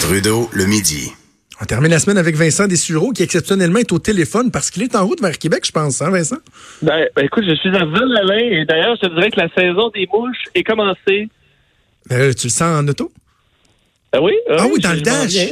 [0.00, 1.12] Trudeau, le midi.
[1.60, 4.94] On termine la semaine avec Vincent Dessureau, qui exceptionnellement est au téléphone parce qu'il est
[4.96, 6.38] en route vers Québec, je pense, hein, Vincent?
[6.82, 9.90] Ben, ben écoute, je suis à Ville-Alain et d'ailleurs, je te dirais que la saison
[9.90, 11.28] des mouches est commencée.
[12.12, 13.12] Euh, tu le sens en auto?
[14.12, 14.32] Ah oui?
[14.48, 15.26] Ah oui, dans le dash.
[15.28, 15.48] viens.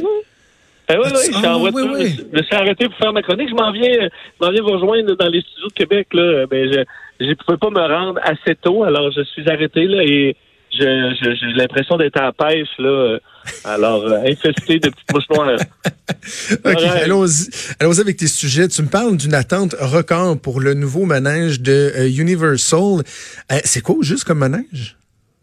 [0.88, 2.08] Ah oui, Ah, oui, tu- je suis ah, en oui, oui.
[2.08, 3.50] Je, je me suis arrêté pour faire ma chronique.
[3.50, 4.08] Je m'en viens,
[4.40, 6.08] je viens vous rejoindre dans les studios de Québec.
[6.14, 6.46] Là.
[6.46, 6.72] Ben,
[7.20, 10.36] je ne pouvais pas me rendre assez tôt, alors je suis arrêté là et
[10.70, 13.18] j'ai l'impression d'être en pêche là.
[13.64, 15.56] Alors, euh, infesté de petites mouches noires.
[16.64, 17.48] OK, allons-y
[17.80, 18.68] allons avec tes sujets.
[18.68, 23.02] Tu me parles d'une attente record pour le nouveau manège de euh, Universal.
[23.52, 24.96] Euh, c'est quoi, juste comme manège?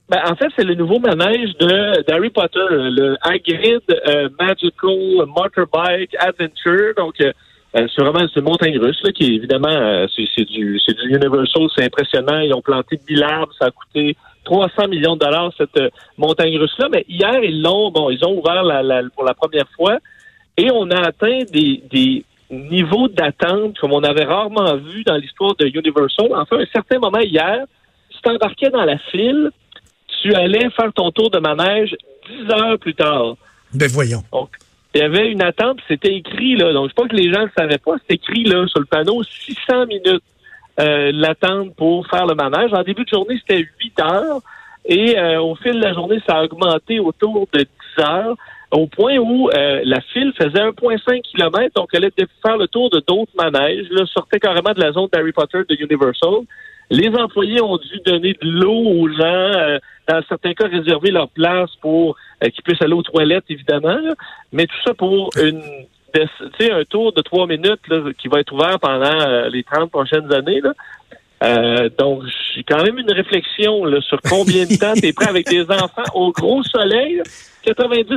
[0.08, 6.16] Ben, en fait, c'est le nouveau manège de d'Harry Potter, le Hagrid euh, Magical Motorbike
[6.20, 6.94] Adventure.
[6.96, 7.32] Donc, euh,
[7.76, 11.10] euh, c'est vraiment une montagne russe là, qui évidemment euh, c'est c'est du c'est du
[11.10, 12.40] Universal, c'est impressionnant.
[12.40, 16.58] Ils ont planté 1000 arbres, ça a coûté 300 millions de dollars cette euh, montagne
[16.58, 16.88] russe là.
[16.92, 19.98] Mais hier ils l'ont bon, ils ont ouvert la, la- pour la première fois
[20.58, 25.56] et on a atteint des des niveaux d'attente comme on avait rarement vu dans l'histoire
[25.56, 26.28] de Universal.
[26.34, 27.66] Enfin, à un certain moment hier,
[28.10, 29.50] tu t'embarquais dans la file
[30.22, 31.96] tu allais faire ton tour de manège
[32.30, 33.36] 10 heures plus tard.
[33.74, 34.24] Ben voyons.
[34.32, 34.50] Donc,
[34.96, 36.72] il y avait une attente, c'était écrit, là.
[36.74, 37.96] Donc, je pense que les gens ne le savaient pas.
[38.08, 40.24] C'est écrit, là, sur le panneau, 600 minutes
[40.80, 42.74] euh, l'attente pour faire le manège.
[42.74, 44.42] En début de journée, c'était 8 heures.
[44.86, 47.62] Et euh, au fil de la journée, ça a augmenté autour de
[47.98, 48.36] 10 heures,
[48.72, 51.74] au point où euh, la file faisait 1,5 km.
[51.76, 53.88] Donc, elle était faire le tour de d'autres manèges.
[53.90, 56.46] Là, sortait carrément de la zone d'Harry Potter de Universal.
[56.92, 61.30] Les employés ont dû donner de l'eau aux gens, euh, dans certains cas réserver leur
[61.30, 63.98] place pour euh, qu'ils puissent aller aux toilettes, évidemment.
[64.52, 65.64] Mais tout ça pour une
[66.20, 69.64] tu sais, un tour de trois minutes là, qui va être ouvert pendant euh, les
[69.64, 70.62] 30 prochaines années.
[70.62, 70.74] Là.
[71.44, 72.24] Euh, donc,
[72.56, 75.64] j'ai quand même une réflexion là, sur combien de temps tu es prêt avec des
[75.64, 77.18] enfants au gros soleil.
[77.18, 77.24] là.
[77.66, 78.08] 90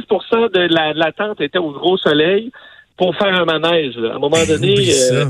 [0.53, 2.51] de la- de l'attente était au gros soleil
[2.97, 3.97] pour faire un manège.
[3.97, 4.13] là.
[4.13, 4.75] À un moment donné,
[5.13, 5.25] euh.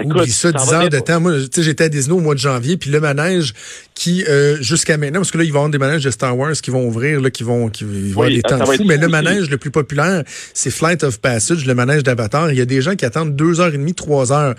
[0.00, 1.20] Écoute, Oublie ça, ça 10 va heures de temps.
[1.20, 3.54] Moi, tu sais, j'étais à Disney au mois de janvier, puis le manège
[3.94, 6.52] qui, euh, jusqu'à maintenant, parce que là, ils vont avoir des manèges de Star Wars
[6.52, 8.72] qui vont ouvrir, là, qui vont, qui vont avoir Oui, des temps fous.
[8.72, 9.10] être Mais fou le aussi.
[9.12, 10.22] manège le plus populaire,
[10.54, 12.52] c'est Flight of Passage, le manège d'Avatar.
[12.52, 14.54] Il y a des gens qui attendent deux heures et demie, trois heures.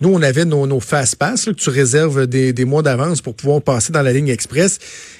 [0.00, 3.20] Nous, on avait nos, nos fast pass, là, que tu réserves des, des mois d'avance
[3.22, 4.78] pour pouvoir passer dans la ligne express.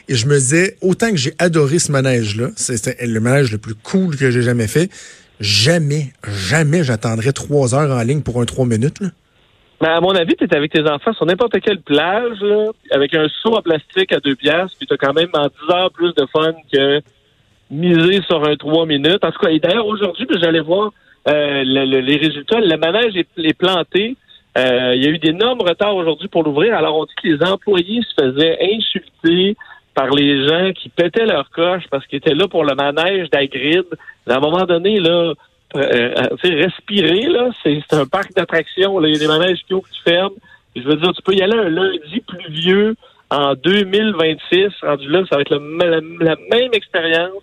[0.09, 3.75] Et je me disais, autant que j'ai adoré ce manège-là, c'est le manège le plus
[3.75, 4.91] cool que j'ai jamais fait.
[5.41, 6.13] Jamais,
[6.49, 9.09] jamais j'attendrai trois heures en ligne pour un trois minutes, là.
[9.83, 13.13] Mais à mon avis, tu es avec tes enfants sur n'importe quelle plage, là, avec
[13.15, 16.15] un seau en plastique à deux piastres, puis tu quand même en 10 heures plus
[16.15, 17.01] de fun que
[17.71, 19.25] miser sur un 3 minutes.
[19.25, 20.93] En tout cas, et d'ailleurs, aujourd'hui, puis j'allais voir
[21.29, 22.61] euh, le- le- les résultats.
[22.61, 24.17] Le manège est, est planté.
[24.59, 26.75] Euh, il y a eu d'énormes retards aujourd'hui pour l'ouvrir.
[26.77, 29.57] Alors, on dit que les employés se faisaient insulter
[29.95, 33.85] par les gens qui pétaient leur coche parce qu'ils étaient là pour le manège d'Agrid.
[34.29, 35.33] À un moment donné, là,
[35.77, 39.01] euh, euh, respirer, là, c'est un parc d'attractions.
[39.05, 40.35] Il y a des manèges qui ouvrent, qui ferment.
[40.77, 42.95] Je veux dire, tu peux y aller un lundi pluvieux
[43.31, 44.69] en 2026.
[44.83, 46.01] Rendu là, ça va être le- la,
[46.33, 47.43] la même expérience.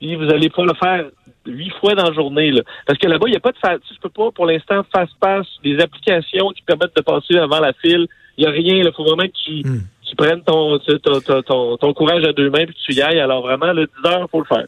[0.00, 1.06] Puis vous allez pas le faire
[1.46, 2.50] huit fois dans la journée.
[2.52, 2.62] Là.
[2.86, 5.46] Parce que là-bas, il n'y a pas de fa- tu peux pas, pour l'instant, fast-pass,
[5.64, 8.06] des applications qui permettent de passer avant la file.
[8.36, 8.74] Il n'y a rien.
[8.76, 9.80] Il faut vraiment que tu, Hmm.
[10.08, 12.80] tu prennes ton, tu sais, ton, ton, ton- ton courage à deux mains puis que
[12.80, 13.18] tu y ailles.
[13.18, 14.66] Alors vraiment, le 10 heures, faut le faire.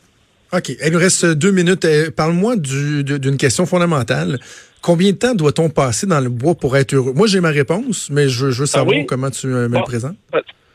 [0.53, 0.71] OK.
[0.85, 1.85] Il nous reste deux minutes.
[1.85, 4.39] Euh, Parle-moi d'une question fondamentale.
[4.83, 7.13] Combien de temps doit-on passer dans le bois pour être heureux?
[7.15, 9.07] Moi, j'ai ma réponse, mais je, veux savoir oui?
[9.07, 9.81] comment tu euh, me Bon.
[9.81, 10.17] le présentes.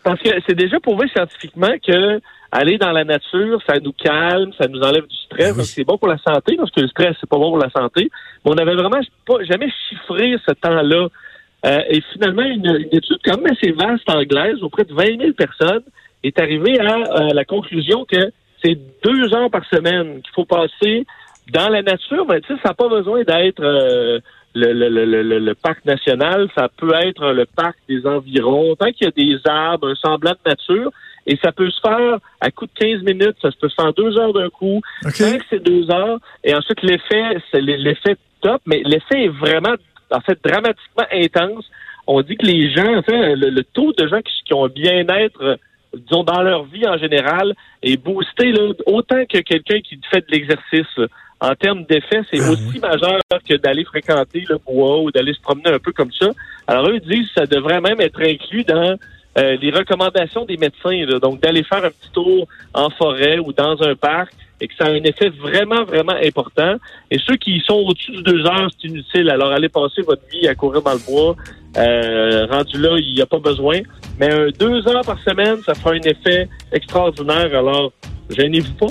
[0.03, 2.22] Parce que c'est déjà prouvé scientifiquement que
[2.52, 5.53] aller dans la nature, ça nous calme, ça nous enlève du stress.
[5.53, 5.66] Ben oui.
[5.66, 8.12] C'est bon pour la santé, parce que le stress, c'est pas bon pour la santé.
[8.46, 11.07] Mais on avait vraiment pas jamais chiffré ce temps-là.
[11.66, 15.34] Euh, et finalement, une, une étude quand même assez vaste anglaise, auprès de 20 000
[15.34, 15.81] personnes,
[16.24, 18.31] est arrivée à, euh, la conclusion que
[18.63, 21.05] c'est deux heures par semaine qu'il faut passer
[21.51, 22.25] dans la nature.
[22.29, 24.19] Sais, ça n'a pas besoin d'être euh,
[24.55, 28.75] le, le, le, le, le parc national, ça peut être le parc des environs.
[28.75, 30.91] Tant qu'il y a des arbres, un semblant de nature,
[31.27, 33.94] et ça peut se faire à coup de 15 minutes, ça se peut se faire
[33.94, 34.81] deux heures d'un coup.
[35.05, 35.17] OK.
[35.17, 39.75] Tant que c'est deux heures, et ensuite l'effet, c'est l'effet top, mais l'effet est vraiment,
[40.12, 41.65] en fait, dramatiquement intense.
[42.07, 44.69] On dit que les gens, en fait, le, taux de gens qui, qui ont un
[44.69, 45.57] bien-être,
[45.97, 47.53] disons, dans leur vie en général,
[47.83, 51.00] est boosté là, autant que quelqu'un qui fait de l'exercice.
[51.42, 55.42] En termes d'effet, c'est Ah, aussi majeur que d'aller fréquenter le bois ou d'aller se
[55.42, 56.30] promener un peu comme ça.
[56.65, 58.95] Alors eux disent que ça devrait même être inclus dans
[59.38, 61.19] euh, les recommandations des médecins, là.
[61.19, 64.86] donc d'aller faire un petit tour en forêt ou dans un parc et que ça
[64.86, 66.75] a un effet vraiment, vraiment important.
[67.12, 69.30] Et ceux qui sont au-dessus de deux heures, c'est inutile.
[69.30, 71.36] Alors allez passer votre vie à courir dans le bois.
[71.77, 73.80] Euh, rendu là, il n'y a pas besoin.
[74.19, 74.30] Mais
[74.60, 77.48] deux heures par semaine, ça fera un effet extraordinaire.
[77.57, 77.92] Alors,
[78.30, 78.88] gênez-vous pas.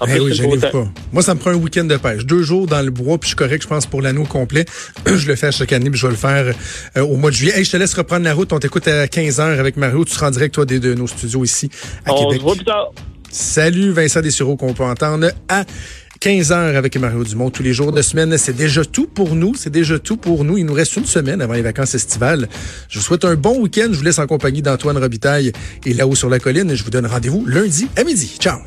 [0.00, 0.70] En Eh plus, oui, temps.
[0.70, 0.84] pas.
[1.12, 2.24] Moi, ça me prend un week-end de pêche.
[2.24, 4.64] Deux jours dans le bois, puis je suis correct, je pense, pour l'anneau complet.
[5.06, 6.54] je le fais à chaque année, puis je vais le faire
[6.96, 7.52] euh, au mois de juillet.
[7.56, 8.52] Hey, je te laisse reprendre la route.
[8.52, 10.04] On t'écoute à 15h avec Mario.
[10.04, 11.70] Tu te rends direct, toi, des, de nos studios ici
[12.04, 12.38] à On Québec.
[12.38, 12.90] se voit plus tard.
[13.30, 15.64] Salut Vincent Dessureau qu'on peut entendre à
[16.22, 18.38] 15h avec Mario Dumont tous les jours de semaine.
[18.38, 19.56] C'est déjà tout pour nous.
[19.56, 20.56] C'est déjà tout pour nous.
[20.56, 22.48] Il nous reste une semaine avant les vacances estivales.
[22.88, 23.88] Je vous souhaite un bon week-end.
[23.90, 25.50] Je vous laisse en compagnie d'Antoine Robitaille
[25.84, 26.76] et là-haut sur la colline.
[26.76, 28.36] Je vous donne rendez-vous lundi à midi.
[28.38, 28.60] Ciao!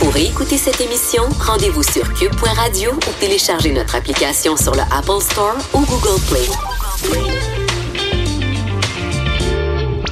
[0.00, 5.56] Pour écouter cette émission, rendez-vous sur cube.radio ou téléchargez notre application sur le Apple Store
[5.72, 7.35] ou Google Play.